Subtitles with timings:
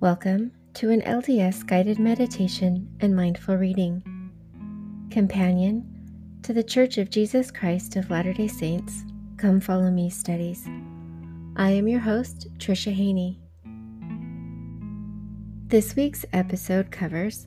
[0.00, 4.02] Welcome to an LDS guided meditation and mindful reading,
[5.10, 9.04] companion to the Church of Jesus Christ of Latter day Saints
[9.36, 10.66] Come Follow Me studies.
[11.56, 13.42] I am your host, Tricia Haney.
[15.66, 17.46] This week's episode covers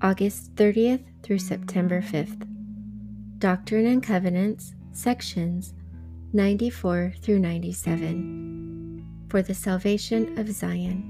[0.00, 2.48] August 30th through September 5th,
[3.38, 5.74] Doctrine and Covenants, sections
[6.32, 11.09] 94 through 97, for the salvation of Zion.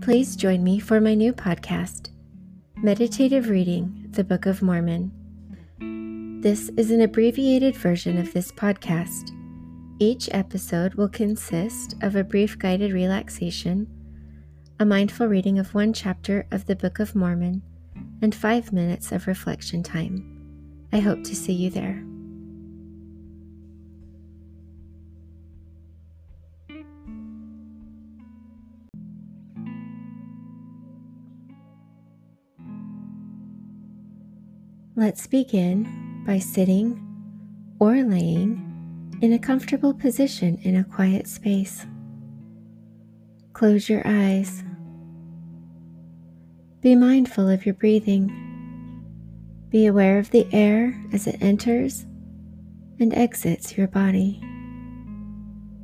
[0.00, 2.08] Please join me for my new podcast,
[2.76, 5.12] Meditative Reading The Book of Mormon.
[6.40, 9.30] This is an abbreviated version of this podcast.
[9.98, 13.86] Each episode will consist of a brief guided relaxation,
[14.78, 17.60] a mindful reading of one chapter of the Book of Mormon,
[18.22, 20.86] and five minutes of reflection time.
[20.94, 22.02] I hope to see you there.
[35.00, 37.00] Let's begin by sitting
[37.78, 41.86] or laying in a comfortable position in a quiet space.
[43.54, 44.62] Close your eyes.
[46.82, 48.28] Be mindful of your breathing.
[49.70, 52.04] Be aware of the air as it enters
[52.98, 54.38] and exits your body.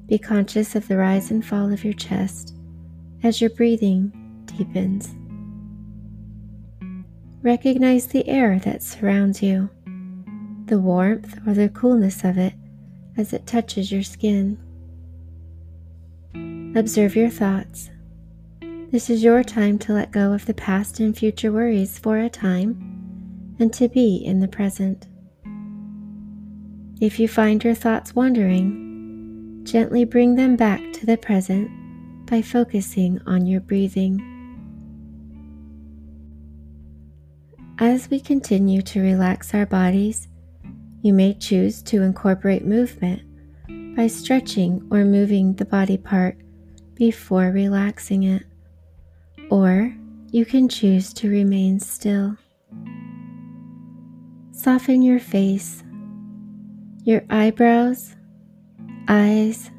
[0.08, 2.54] Be conscious of the rise and fall of your chest
[3.22, 4.12] as your breathing
[4.44, 5.08] deepens.
[7.42, 9.70] Recognize the air that surrounds you,
[10.66, 12.54] the warmth or the coolness of it
[13.16, 14.58] as it touches your skin.
[16.74, 17.90] Observe your thoughts.
[18.90, 22.28] This is your time to let go of the past and future worries for a
[22.28, 25.06] time and to be in the present.
[27.00, 31.70] If you find your thoughts wandering, gently bring them back to the present
[32.26, 34.35] by focusing on your breathing.
[37.78, 40.28] As we continue to relax our bodies,
[41.02, 43.20] you may choose to incorporate movement
[43.94, 46.38] by stretching or moving the body part
[46.94, 48.44] before relaxing it,
[49.50, 49.94] or
[50.30, 52.38] you can choose to remain still.
[54.52, 55.84] Soften your face,
[57.04, 58.16] your eyebrows,
[59.06, 59.70] eyes,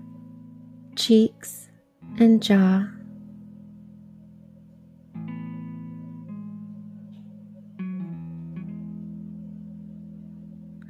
[0.96, 1.68] cheeks,
[2.20, 2.88] and jaw.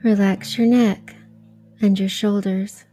[0.03, 1.15] Relax your neck
[1.81, 2.85] and your shoulders.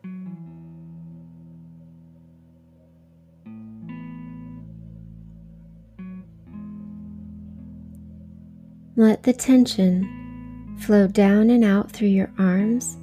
[8.96, 12.96] Let the tension flow down and out through your arms,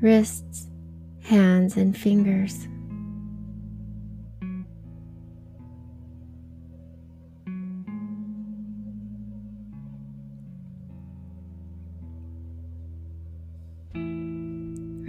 [0.00, 0.68] wrists,
[1.22, 2.68] hands, and fingers.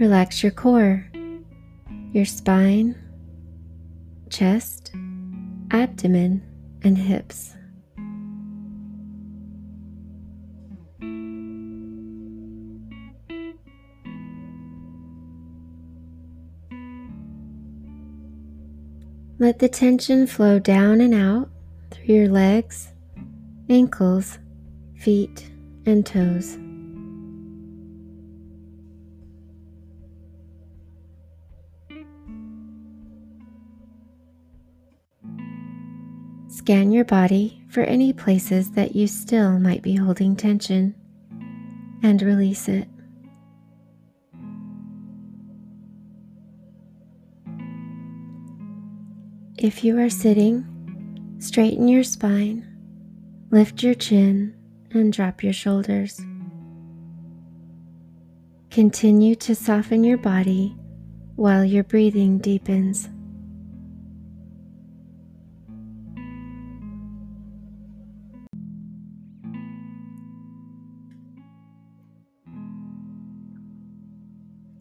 [0.02, 1.08] Relax your core,
[2.10, 2.96] your spine,
[4.30, 4.90] chest,
[5.70, 6.42] abdomen,
[6.82, 7.54] and hips.
[19.38, 21.48] Let the tension flow down and out
[21.92, 22.88] through your legs,
[23.70, 24.40] ankles,
[24.96, 25.48] feet,
[25.86, 26.58] and toes.
[36.62, 40.94] Scan your body for any places that you still might be holding tension
[42.04, 42.86] and release it.
[49.58, 52.64] If you are sitting, straighten your spine,
[53.50, 54.54] lift your chin,
[54.92, 56.20] and drop your shoulders.
[58.70, 60.76] Continue to soften your body
[61.34, 63.08] while your breathing deepens.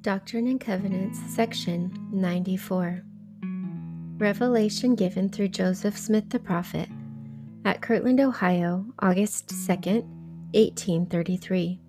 [0.02, 3.04] Doctrine and Covenants, Section 94.
[4.18, 6.90] Revelation given through Joseph Smith the Prophet
[7.66, 11.80] at Kirtland, Ohio, August 2, 1833.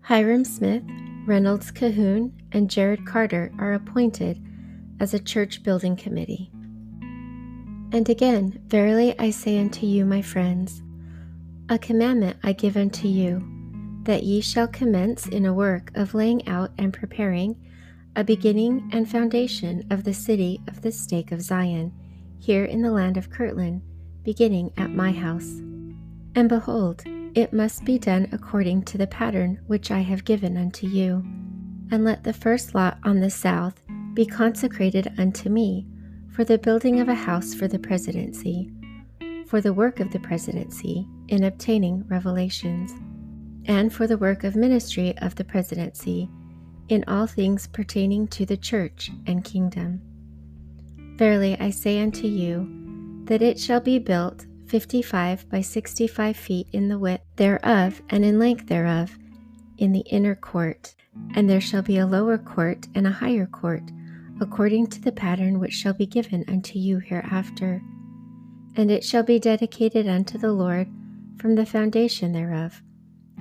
[0.00, 0.82] Hyrum Smith,
[1.26, 4.44] Reynolds Cahoon, and Jared Carter are appointed
[4.98, 6.50] as a church building committee.
[7.92, 10.82] And again, verily I say unto you, my friends,
[11.68, 13.53] a commandment I give unto you
[14.04, 17.56] that ye shall commence in a work of laying out and preparing
[18.16, 21.92] a beginning and foundation of the city of the stake of Zion,
[22.38, 23.82] here in the land of Kirtland,
[24.22, 25.60] beginning at my house.
[26.36, 27.02] And behold,
[27.34, 31.24] it must be done according to the pattern which I have given unto you.
[31.90, 33.80] And let the first lot on the south
[34.14, 35.86] be consecrated unto me
[36.30, 38.70] for the building of a house for the presidency,
[39.46, 42.92] for the work of the presidency in obtaining revelations,
[43.66, 46.28] and for the work of ministry of the presidency
[46.88, 50.00] in all things pertaining to the church and kingdom.
[51.16, 56.36] Verily I say unto you, that it shall be built fifty five by sixty five
[56.36, 59.16] feet in the width thereof, and in length thereof,
[59.78, 60.94] in the inner court.
[61.34, 63.84] And there shall be a lower court and a higher court,
[64.40, 67.80] according to the pattern which shall be given unto you hereafter.
[68.76, 70.88] And it shall be dedicated unto the Lord
[71.38, 72.82] from the foundation thereof,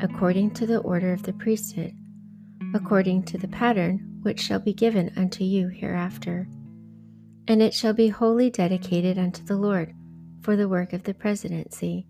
[0.02, 1.94] according to the order of the priesthood,
[2.74, 6.48] according to the pattern which shall be given unto you hereafter
[7.48, 9.94] and it shall be wholly dedicated unto the Lord
[10.42, 12.06] for the work of the presidency.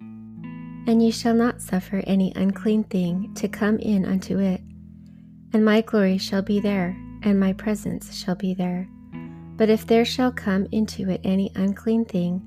[0.85, 4.61] And ye shall not suffer any unclean thing to come in unto it.
[5.53, 8.87] And my glory shall be there, and my presence shall be there.
[9.55, 12.41] But if there shall come into it any unclean thing,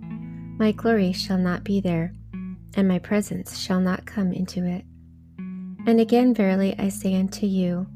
[0.58, 2.12] my glory shall not be there,
[2.74, 4.84] and my presence shall not come into it.
[5.86, 7.86] And again, verily I say unto you,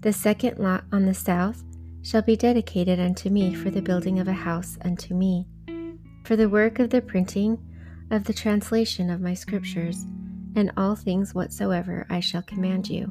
[0.00, 1.64] the second lot on the south
[2.02, 5.46] shall be dedicated unto me for the building of a house unto me,
[6.24, 7.58] for the work of the printing
[8.10, 10.04] of the translation of my scriptures,
[10.54, 13.04] and all things whatsoever I shall command you.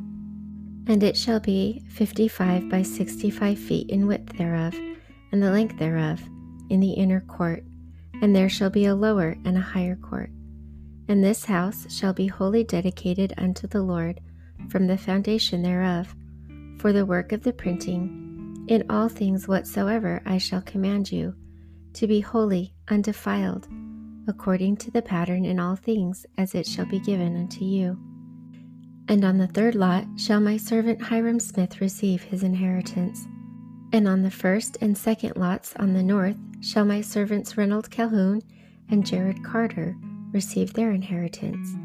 [0.87, 4.75] And it shall be fifty five by sixty five feet in width thereof,
[5.31, 6.21] and the length thereof,
[6.69, 7.63] in the inner court,
[8.21, 10.29] and there shall be a lower and a higher court.
[11.09, 14.21] And this house shall be wholly dedicated unto the Lord
[14.69, 16.15] from the foundation thereof,
[16.77, 21.33] for the work of the printing in all things whatsoever I shall command you,
[21.93, 23.67] to be holy, undefiled,
[24.27, 27.97] according to the pattern in all things as it shall be given unto you.
[29.07, 33.25] And on the third lot shall my servant Hyrum Smith receive his inheritance.
[33.91, 38.43] And on the first and second lots on the north shall my servants Reynold Cahoon
[38.91, 39.95] and Jared Carter
[40.31, 41.75] receive their inheritance,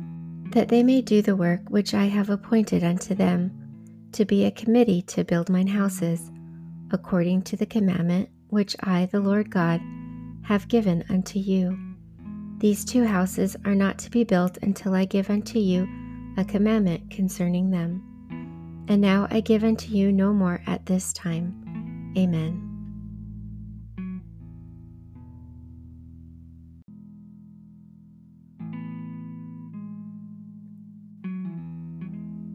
[0.50, 3.50] that they may do the work which I have appointed unto them,
[4.12, 6.30] to be a committee to build mine houses
[6.90, 9.80] according to the commandment which I, the Lord God,
[10.42, 11.76] have given unto you.
[12.58, 15.88] These two houses are not to be built until I give unto you
[16.38, 18.02] a commandment concerning them.
[18.88, 22.12] And now I give unto you no more at this time.
[22.16, 22.63] Amen.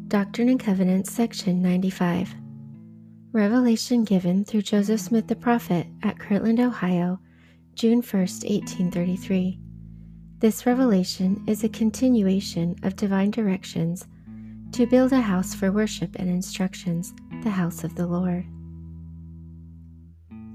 [0.09, 2.33] Doctrine and Covenants, section 95.
[3.31, 7.19] Revelation given through Joseph Smith the prophet at Kirtland, Ohio,
[7.75, 9.59] June 1, 1833.
[10.39, 14.07] This revelation is a continuation of divine directions
[14.71, 17.13] to build a house for worship and instructions,
[17.43, 18.45] the house of the Lord.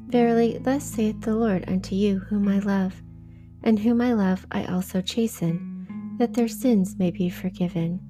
[0.09, 3.01] Verily, thus saith the Lord unto you, whom I love,
[3.63, 8.01] and whom I love I also chasten, that their sins may be forgiven.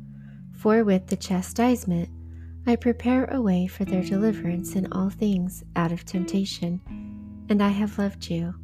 [0.57, 2.09] For with the chastisement
[2.67, 6.81] I prepare a way for their deliverance in all things out of temptation,
[7.49, 8.55] and I have loved you.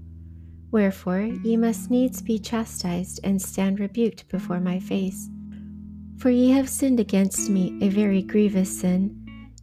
[0.70, 5.28] Wherefore ye must needs be chastised and stand rebuked before my face.
[6.16, 9.16] For ye have sinned against me a very grievous sin,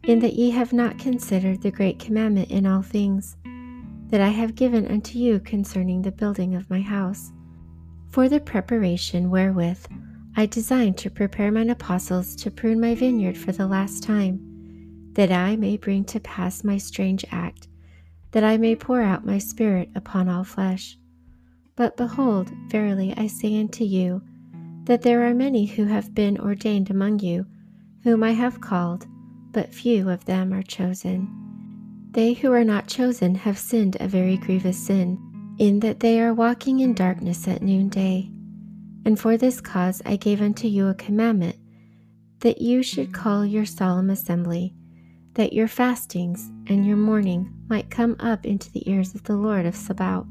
[0.04, 3.36] in that ye have not considered the great commandment in all things,
[4.08, 7.32] that I have given unto you concerning the building of my house,
[8.08, 9.86] for the preparation wherewith
[10.36, 14.40] I designed to prepare mine apostles to prune my vineyard for the last time,
[15.14, 17.66] that I may bring to pass my strange act,
[18.30, 20.96] that I may pour out my spirit upon all flesh.
[21.76, 24.22] But behold, verily I say unto you,
[24.84, 27.46] that there are many who have been ordained among you,
[28.04, 29.06] whom I have called,
[29.52, 31.28] but few of them are chosen.
[32.12, 35.18] They who are not chosen have sinned a very grievous sin,
[35.58, 38.30] in that they are walking in darkness at noonday.
[39.04, 41.56] And for this cause I gave unto you a commandment,
[42.40, 44.74] that you should call your solemn assembly,
[45.34, 49.66] that your fastings and your mourning might come up into the ears of the Lord
[49.66, 50.26] of Sabaoth,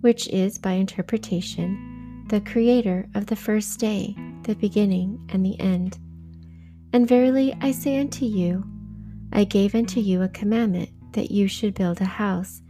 [0.00, 5.98] which is by interpretation the Creator of the first day, the beginning and the end.
[6.92, 8.64] And verily I say unto you,
[9.32, 12.60] I gave unto you a commandment that you should build a house,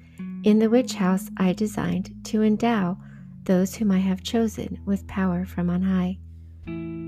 [0.45, 2.99] in the which house I designed to endow
[3.49, 6.19] those whom I have chosen with power from on high.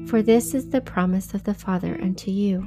[0.08, 2.66] For this is the promise of the Father unto you.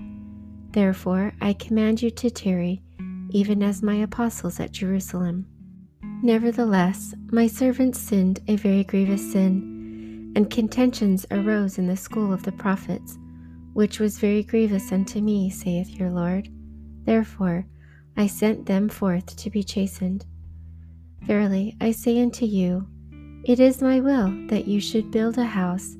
[0.69, 2.83] Therefore I command you to tarry,
[3.31, 5.47] even as my apostles at Jerusalem.
[6.21, 12.43] Nevertheless, my servants sinned a very grievous sin, and contentions arose in the school of
[12.43, 13.17] the prophets,
[13.73, 16.47] which was very grievous unto me, saith your Lord.
[17.05, 17.65] Therefore
[18.15, 20.25] I sent them forth to be chastened.
[21.21, 22.87] Verily I say unto you,
[23.43, 25.97] it is my will that you should build a house.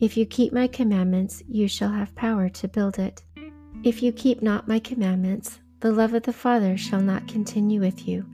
[0.00, 3.24] If you keep my commandments, you shall have power to build it.
[3.82, 8.06] If you keep not my commandments, the love of the Father shall not continue with
[8.06, 8.26] you.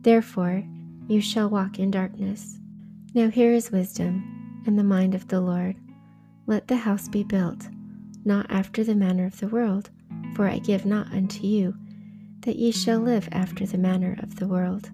[0.00, 0.64] Therefore,
[1.06, 2.58] you shall walk in darkness.
[3.14, 5.76] Now here is wisdom and the mind of the Lord.
[6.46, 7.68] Let the house be built,
[8.24, 9.90] not after the manner of the world,
[10.34, 11.74] for I give not unto you,
[12.40, 14.90] that ye shall live after the manner of the world.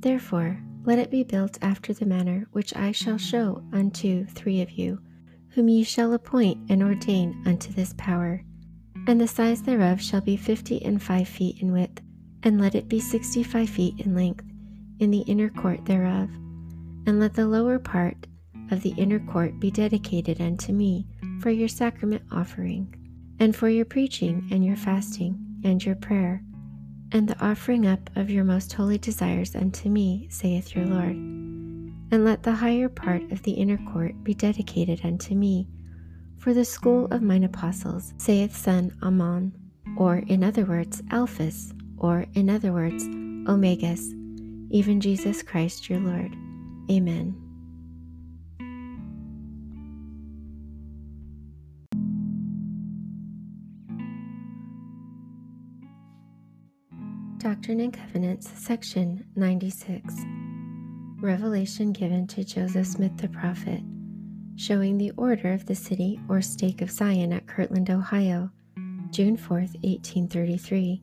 [0.00, 4.70] Therefore, let it be built after the manner which I shall show unto three of
[4.70, 5.00] you,
[5.50, 8.42] whom ye shall appoint and ordain unto this power.
[9.06, 12.00] And the size thereof shall be fifty and five feet in width,
[12.42, 14.44] and let it be sixty five feet in length,
[14.98, 16.28] in the inner court thereof.
[17.06, 18.26] And let the lower part
[18.70, 21.06] of the inner court be dedicated unto me
[21.40, 22.94] for your sacrament offering,
[23.38, 26.42] and for your preaching, and your fasting, and your prayer
[27.12, 31.16] and the offering up of your most holy desires unto me, saith your Lord.
[32.12, 35.68] And let the higher part of the inner court be dedicated unto me,
[36.38, 39.52] for the school of mine apostles, saith Son Ahman,
[39.96, 44.12] or in other words, Alphus, or in other words, Omegus,
[44.70, 46.34] even Jesus Christ your Lord.
[46.90, 47.49] Amen.
[57.40, 60.14] Doctrine and Covenants, Section 96
[61.22, 63.80] Revelation given to Joseph Smith the prophet,
[64.56, 68.50] showing the order of the city or stake of Zion at Kirtland, Ohio,
[69.10, 71.02] June 4, 1833.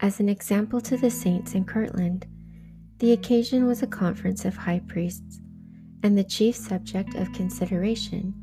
[0.00, 2.26] As an example to the saints in Kirtland,
[2.98, 5.40] the occasion was a conference of high priests,
[6.02, 8.34] and the chief subject of consideration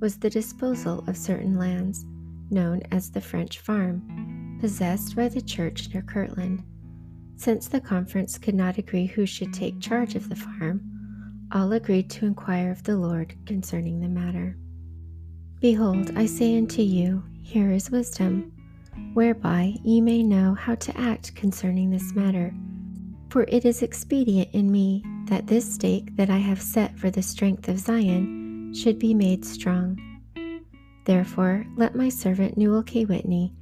[0.00, 2.04] was the disposal of certain lands,
[2.50, 6.64] known as the French Farm, possessed by the church near Kirtland.
[7.42, 10.80] Since the conference could not agree who should take charge of the farm,
[11.50, 14.56] all agreed to inquire of the Lord concerning the matter.
[15.60, 18.52] Behold, I say unto you, here is wisdom,
[19.14, 22.54] whereby ye may know how to act concerning this matter.
[23.30, 27.22] For it is expedient in me that this stake that I have set for the
[27.22, 29.98] strength of Zion should be made strong.
[31.06, 33.04] Therefore, let my servant Newell K.
[33.04, 33.52] Whitney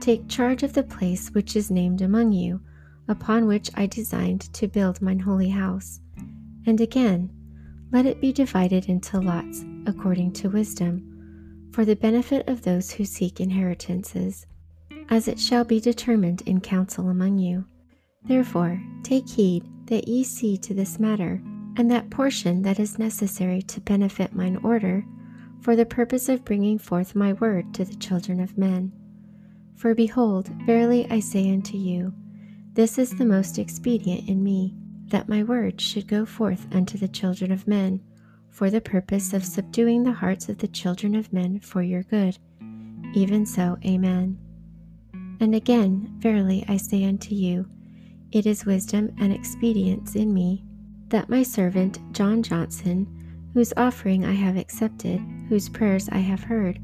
[0.00, 2.62] take charge of the place which is named among you
[3.08, 6.00] upon which I designed to build mine holy house.
[6.66, 7.30] And again,
[7.92, 13.04] let it be divided into lots according to wisdom, for the benefit of those who
[13.04, 14.46] seek inheritances,
[15.08, 17.64] as it shall be determined in council among you.
[18.24, 21.40] Therefore, take heed that ye see to this matter,
[21.76, 25.04] and that portion that is necessary to benefit mine order,
[25.60, 28.92] for the purpose of bringing forth my word to the children of men.
[29.76, 32.12] For behold, verily I say unto you,
[32.76, 34.74] this is the most expedient in me,
[35.06, 37.98] that my word should go forth unto the children of men,
[38.50, 42.36] for the purpose of subduing the hearts of the children of men for your good.
[43.14, 44.38] Even so, Amen.
[45.40, 47.66] And again, verily I say unto you,
[48.30, 50.62] it is wisdom and expedience in me,
[51.08, 53.06] that my servant John Johnson,
[53.54, 55.18] whose offering I have accepted,
[55.48, 56.78] whose prayers I have heard,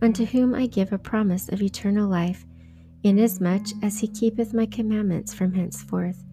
[0.00, 2.46] unto whom I give a promise of eternal life,
[3.02, 6.24] inasmuch as he keepeth my commandments from henceforth.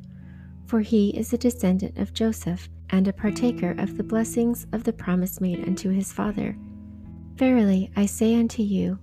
[0.66, 4.94] For he is a descendant of Joseph, and a partaker of the blessings of the
[4.94, 6.58] promise made unto his father.
[7.36, 9.00] Verily I say unto you,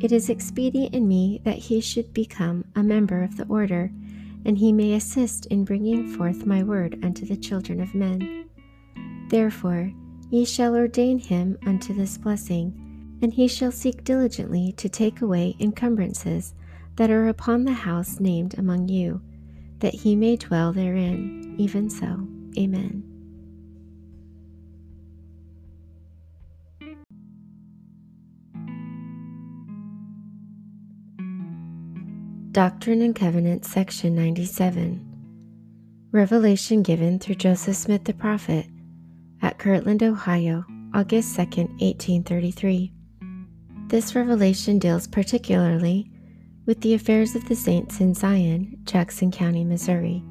[0.00, 3.90] it is expedient in me that he should become a member of the order,
[4.44, 8.48] and he may assist in bringing forth my word unto the children of men.
[9.28, 9.92] Therefore
[10.30, 15.56] ye shall ordain him unto this blessing, and he shall seek diligently to take away
[15.60, 16.54] encumbrances
[17.00, 19.22] that are upon the house named among you,
[19.78, 21.54] that he may dwell therein.
[21.56, 22.28] Even so,
[22.58, 23.02] Amen.
[32.52, 35.06] Doctrine and Covenants, Section 97
[36.12, 38.66] Revelation given through Joseph Smith the prophet
[39.40, 42.92] at Kirtland, Ohio, August 2, 1833.
[43.86, 46.09] This revelation deals particularly
[46.70, 50.22] with the affairs of the saints in Zion, Jackson County, Missouri,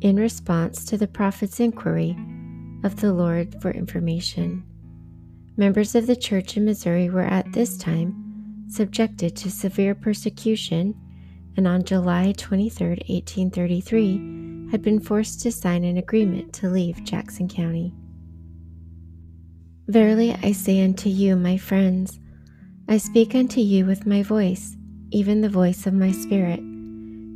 [0.00, 2.16] in response to the prophet's inquiry
[2.82, 4.64] of the Lord for information.
[5.56, 10.96] Members of the church in Missouri were at this time subjected to severe persecution
[11.56, 17.48] and on July 23, 1833, had been forced to sign an agreement to leave Jackson
[17.48, 17.94] County.
[19.86, 22.18] Verily I say unto you, my friends,
[22.88, 24.76] I speak unto you with my voice,
[25.12, 26.60] even the voice of my Spirit,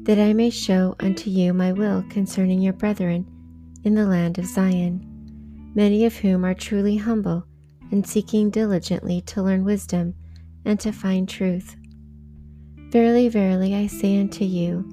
[0.05, 3.27] that I may show unto you my will concerning your brethren
[3.85, 7.45] in the land of Zion, many of whom are truly humble
[7.91, 10.15] and seeking diligently to learn wisdom
[10.65, 11.77] and to find truth.
[12.91, 14.85] Verily, verily, I say unto you,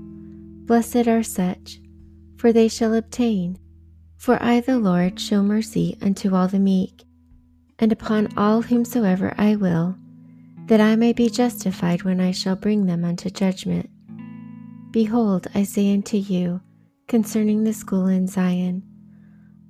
[0.66, 1.80] Blessed are such,
[2.38, 3.58] for they shall obtain.
[4.18, 7.04] For I, the Lord, show mercy unto all the meek,
[7.80, 9.98] and upon all whomsoever I will,
[10.67, 13.89] that I may be justified when I shall bring them unto judgment.
[14.91, 16.62] Behold, I say unto you,
[17.08, 18.84] concerning the school in Zion,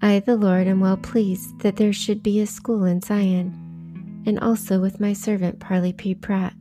[0.01, 4.39] I, the Lord, am well pleased that there should be a school in Zion, and
[4.39, 6.13] also with my servant Parley P.
[6.13, 6.53] Pratt,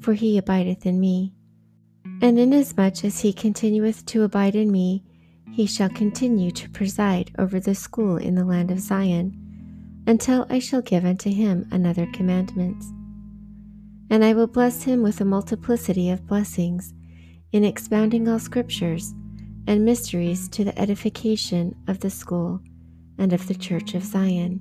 [0.00, 1.32] for he abideth in me.
[2.20, 5.04] And inasmuch as he continueth to abide in me,
[5.52, 9.38] he shall continue to preside over the school in the land of Zion,
[10.06, 12.82] until I shall give unto him another commandment.
[14.12, 16.92] And I will bless him with a multiplicity of blessings,
[17.50, 19.14] in expounding all scriptures
[19.66, 22.60] and mysteries to the edification of the school
[23.16, 24.60] and of the church of Zion.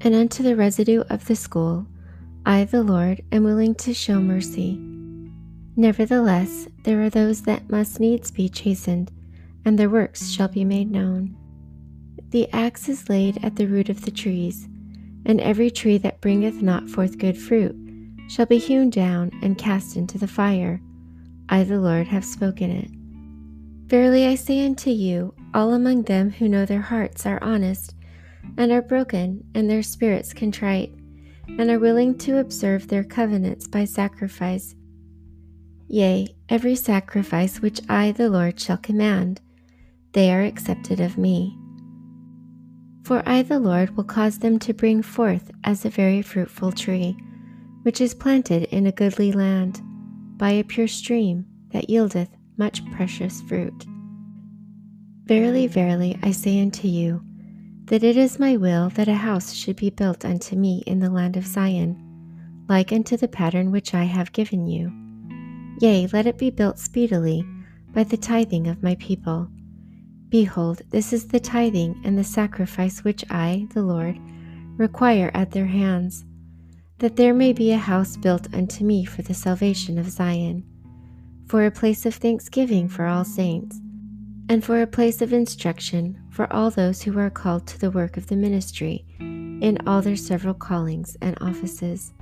[0.00, 1.88] And unto the residue of the school,
[2.44, 4.78] I, the Lord, am willing to show mercy.
[5.74, 9.10] Nevertheless, there are those that must needs be chastened,
[9.64, 11.36] and their works shall be made known.
[12.28, 14.68] The axe is laid at the root of the trees,
[15.24, 17.76] and every tree that bringeth not forth good fruit
[18.28, 20.80] shall be hewn down and cast into the fire.
[21.48, 22.90] I, the Lord, have spoken it.
[23.88, 27.94] Verily I say unto you, all among them who know their hearts are honest,
[28.56, 30.92] and are broken, and their spirits contrite,
[31.46, 34.74] and are willing to observe their covenants by sacrifice.
[35.88, 39.40] Yea, every sacrifice which I, the Lord, shall command,
[40.12, 41.56] they are accepted of me.
[43.04, 47.16] For I, the Lord, will cause them to bring forth as a very fruitful tree,
[47.86, 49.80] which is planted in a goodly land,
[50.36, 53.86] by a pure stream that yieldeth much precious fruit.
[55.26, 57.22] Verily, verily, I say unto you,
[57.84, 61.10] that it is my will that a house should be built unto me in the
[61.10, 64.90] land of Zion, like unto the pattern which I have given you.
[65.78, 67.46] Yea, let it be built speedily
[67.94, 69.48] by the tithing of my people.
[70.28, 74.18] Behold, this is the tithing and the sacrifice which I, the Lord,
[74.76, 76.24] require at their hands,
[76.98, 80.64] that there may be a house built unto me for the salvation of Zion
[81.46, 83.80] for a place of thanksgiving for all saints,
[84.48, 88.16] and for a place of instruction for all those who are called to the work
[88.16, 92.12] of the ministry in all their several callings and offices,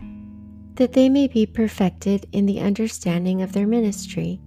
[0.74, 4.40] that they may be perfected in the understanding of their ministry,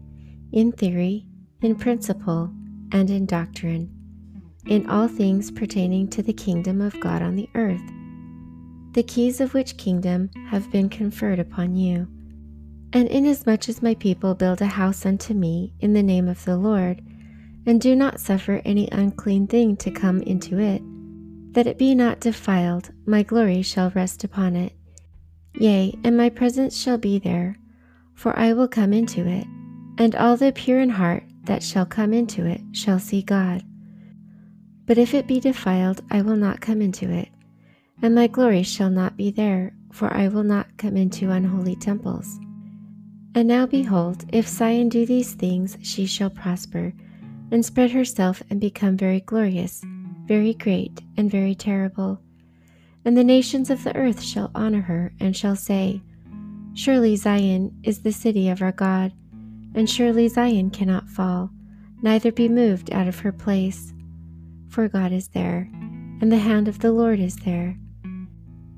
[0.51, 1.25] in theory,
[1.61, 2.51] in principle,
[2.91, 3.91] and in doctrine,
[4.67, 7.81] in all things pertaining to the kingdom of God on the earth,
[8.97, 12.07] the keys of which kingdom have been conferred upon you.
[12.93, 16.57] And inasmuch as my people build a house unto me in the name of the
[16.57, 17.03] Lord,
[17.67, 20.81] and do not suffer any unclean thing to come into it,
[21.53, 24.73] that it be not defiled, my glory shall rest upon it.
[25.53, 27.55] Yea, and my presence shall be there,
[28.15, 29.45] for I will come into it,
[29.99, 33.63] and all the pure in heart that shall come into it shall see God.
[34.87, 37.29] But if it be defiled, I will not come into it,
[38.01, 42.39] and my glory shall not be there, for I will not come into unholy temples.
[43.33, 46.93] And now behold, if Zion do these things, she shall prosper,
[47.51, 49.83] and spread herself and become very glorious,
[50.25, 52.19] very great, and very terrible.
[53.05, 56.01] And the nations of the earth shall honor her, and shall say,
[56.73, 59.13] Surely Zion is the city of our God,
[59.73, 61.49] and surely Zion cannot fall,
[62.01, 63.93] neither be moved out of her place.
[64.67, 65.69] For God is there,
[66.21, 67.77] and the hand of the Lord is there.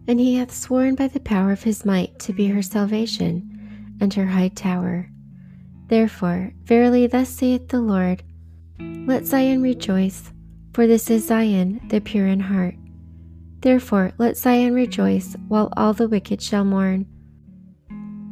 [0.09, 4.11] And he hath sworn by the power of his might to be her salvation and
[4.15, 5.07] her high tower.
[5.87, 8.23] Therefore, verily, thus saith the Lord
[8.79, 10.33] Let Zion rejoice,
[10.73, 12.73] for this is Zion, the pure in heart.
[13.61, 17.05] Therefore, let Zion rejoice, while all the wicked shall mourn.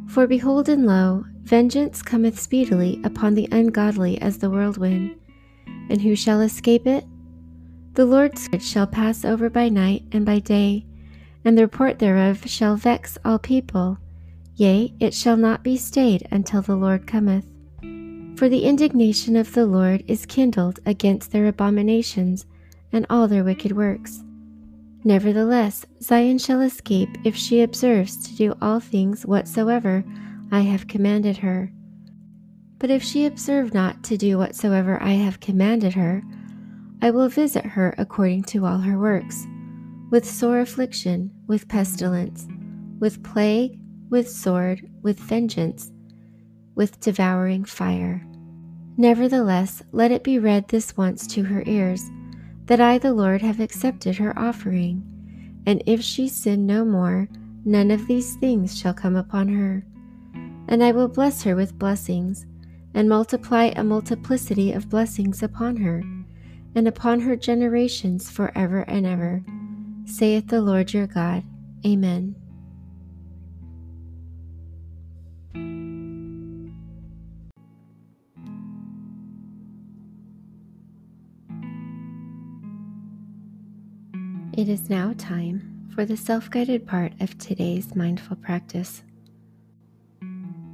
[0.08, 5.14] For behold, and lo, vengeance cometh speedily upon the ungodly as the whirlwind.
[5.90, 7.04] And who shall escape it?
[7.92, 10.87] The Lord's good shall pass over by night and by day,
[11.48, 13.96] and the report thereof shall vex all people.
[14.56, 17.46] Yea, it shall not be stayed until the Lord cometh.
[18.36, 22.44] For the indignation of the Lord is kindled against their abominations
[22.92, 24.22] and all their wicked works.
[25.04, 30.04] Nevertheless, Zion shall escape if she observes to do all things whatsoever
[30.52, 31.72] I have commanded her.
[32.78, 36.22] But if she observe not to do whatsoever I have commanded her,
[37.00, 39.46] I will visit her according to all her works,
[40.10, 42.46] with sore affliction, with pestilence,
[42.98, 43.78] with plague,
[44.10, 45.92] with sword, with vengeance,
[46.74, 48.24] with devouring fire.
[48.96, 52.02] Nevertheless, let it be read this once to her ears,
[52.66, 55.04] that I, the Lord, have accepted her offering.
[55.66, 57.28] And if she sin no more,
[57.64, 59.84] none of these things shall come upon her.
[60.68, 62.46] And I will bless her with blessings,
[62.94, 66.02] and multiply a multiplicity of blessings upon her,
[66.74, 69.44] and upon her generations for ever and ever,
[70.08, 71.44] saith the Lord your God.
[71.86, 72.34] Amen.
[84.58, 89.04] It is now time for the self guided part of today's mindful practice.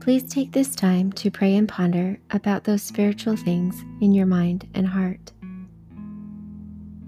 [0.01, 4.67] Please take this time to pray and ponder about those spiritual things in your mind
[4.73, 5.34] and heart.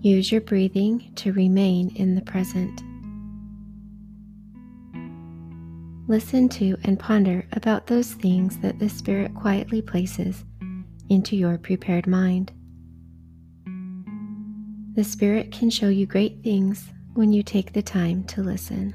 [0.06, 2.80] Use your breathing to remain in the present.
[6.06, 10.44] Listen to and ponder about those things that the Spirit quietly places
[11.08, 12.52] into your prepared mind.
[14.94, 18.94] The Spirit can show you great things when you take the time to listen.